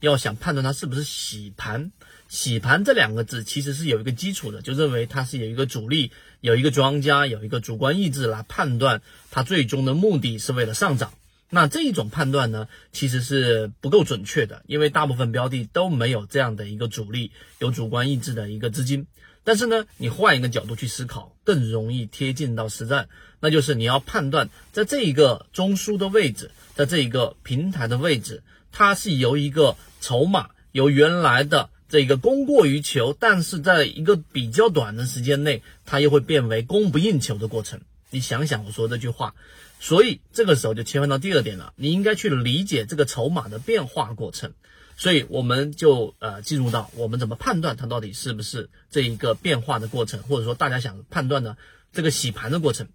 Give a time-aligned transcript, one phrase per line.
[0.00, 1.92] 要想判断它是不是洗盘，
[2.28, 11.12] 洗盘这两个字其实是有一个基础的，就认为它是有一个主力，有一个庄家，有一个主观意志来判断它最终的目的是为了上涨。
[11.52, 19.06] 那这一种判断呢，其实是不够准确的，因为大部分标的都没有这样的一个主力，有主观意志的一个资金。
[19.42, 23.08] 但是呢，你换一个角度去思考，更容易贴近到实战，
[23.40, 37.80] 那就是你要判断在这一个中枢的位置，在这一个平台的位置，它是由一个筹码由原来的这个供过于求，但是在一个比较短的时间内，它又会变为供不应求的过程。
[38.10, 39.34] 你想想我说这句话。
[39.80, 44.52] 所以这个时候就切换到第二点了，你应该去理解这个筹码的变化过程。
[44.96, 51.56] 所以我们就呃进入到我们怎么判断它到底是不是这一个变化的过程，或者说大家想判断的
[51.92, 52.88] 这个洗盘的过程。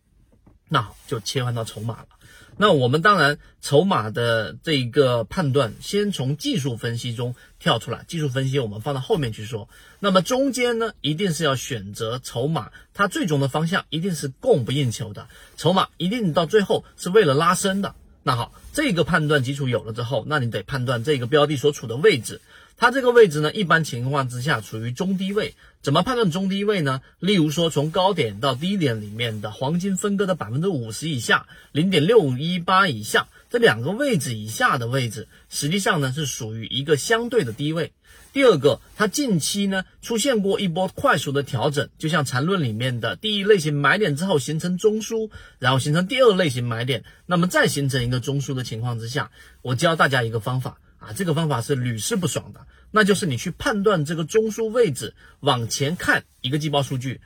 [0.70, 2.08] 那好，就切换到筹码了。
[2.58, 8.05] 那我们当然筹码的这一个判断，先从技术分析中跳出来。
[8.08, 9.68] 技术分析我们放到后面去说。
[10.00, 17.95] 那么中间呢，一定是要选择筹码，它最终的方向一定是供不应求的，筹码一定到最后是为了拉升的。
[18.23, 22.42] 那好，这个判断基础有了之后，那你得判断这个标的所处的位置。
[22.78, 25.56] 它这个位置呢，一般情况之下处于中低位。
[25.81, 27.02] 怎么判断中低位呢？
[27.20, 37.94] 例如说，从高点到低点里面的黄金分割的百分之五十以下，零点六一八以下这两个位置以下的位置，实际上呢是属于一个相对的低位。
[38.34, 45.30] 第二个，它近期呢出现过一波快速的调整，就像缠论里面的第一类型买点之后形成中枢，
[45.60, 50.80] 然后形成第二类型买点，那么再形成一个中枢的情况之下，我教大家一个方法。
[51.06, 57.22] 啊，这个方法是屡试不爽的，那就是你去判断这个中枢位置，往前看一个季报数据，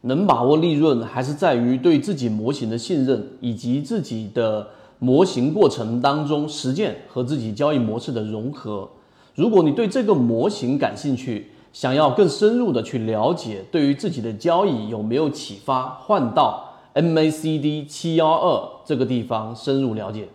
[0.00, 8.88] 能把握利润，还是在于对自己模型的信任，以及自己的模型过程当中实践和自己交易模式的融合。
[9.34, 20.28] 如果你对这个模型感兴趣，想要更深入的去了解，对于自己的交易有没有启发，换到 MACD 七幺二这个地方深入了解。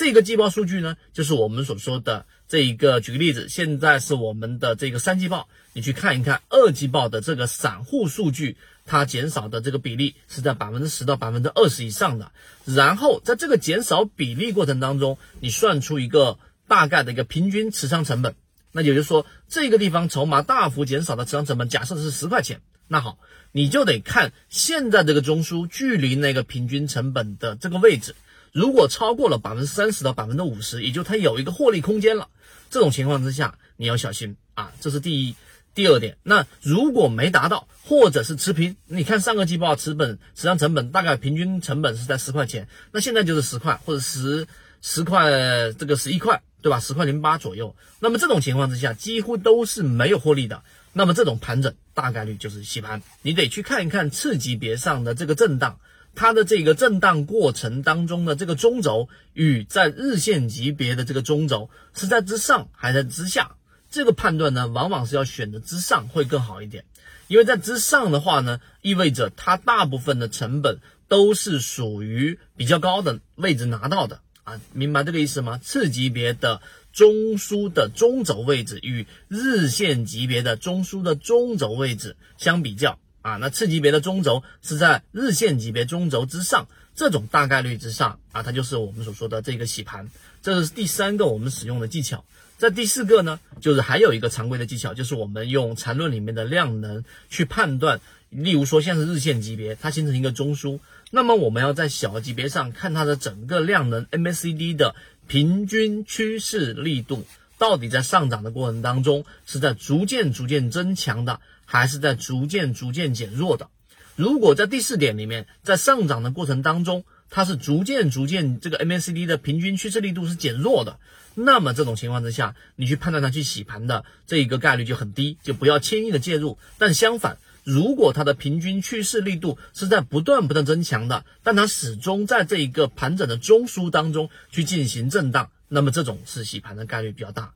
[0.00, 3.02] 这个季报数据呢，就是我们所说的这一个。
[3.02, 8.56] 举个例子，现在是我们的这个三季报，你去看一看二季报的这个散户数据，
[8.86, 12.32] 它减少的这个比例是在百分之十到百分之二十以上的。
[12.64, 18.34] 然后在这个减少比例过程当中，你算出一个大概的一个平均持仓成本。
[18.72, 22.60] 那也就是说，这个地方筹码大幅减少的持仓成本，假设是十块钱。
[22.88, 23.18] 那好，
[23.52, 28.14] 你就得看现在这个中枢距离那个平均成本的这个位置。
[28.52, 32.28] 如果超过了百分之三十到百分之五十，也就它有一个获利空间了。
[32.68, 35.34] 这种情况之下，你要小心啊，这是第一。
[35.72, 44.48] 第二点，那如果没达到，或者是持平，你看上个季报持本持仓成本大概平均成本是在十块钱，那现在就是十块或者十
[44.82, 45.30] 十块
[45.78, 46.80] 这个十一块，对吧？
[46.80, 47.74] 十块零八左右。
[47.98, 50.62] 那么这种情况之下，几乎都是没有获利的。
[50.92, 55.78] 那么这种盘整大概率就是洗盘，你得去看一看次级别上的这个震荡。
[56.12, 63.52] 它的这个震荡过程当中的这个中轴与在日线级别的这个中轴是在之上还是在之下？
[63.92, 66.84] 这个判断呢，往往是要选择之上会更好一点，
[67.28, 74.20] 因为在之上的话呢，意味着它大部分的成本都是属于比较高的位置拿到的
[74.50, 75.58] 啊，明白这个意思吗？
[75.62, 76.60] 次级别的
[76.92, 82.98] 中枢的中轴位置与日线级别的中枢的中轴位置相比较。
[83.22, 86.68] 啊，那次级别的中轴是在日线级别中轴之上，
[87.00, 90.10] 这种大概率之上啊，它就是我们所说的这个洗盘，
[90.42, 92.26] 这是第三个我们使用的技巧。
[92.58, 100.80] 在第四个呢，就是还有一个常规的技巧，就是我们用缠论里面的量能去判断，例如说像是日线级别，它形成一个中枢，
[101.10, 104.94] 那么我们要在小级别上看它的整个量能 MACD 的
[105.26, 107.24] 平均趋势力度，
[107.56, 111.40] 到底在上涨的过程当中是在逐渐逐渐增强的。
[111.64, 113.70] 还是在逐渐逐渐减弱的。
[114.20, 120.98] 如果在第四点里面，在上涨的过程当中，它是逐渐逐渐这个 MACD 的平均趋势力度是减弱的，
[121.34, 126.58] 那么这种情况之下，你去判断它去洗盘的这一个概率就很低，就不要轻易的介入。
[126.76, 137.48] 但相反，如果它的平均趋势力度是在不断不断增强的，但它始终在这一个盘整的中枢当中去进行震荡，那么这种是洗盘的概率比较大。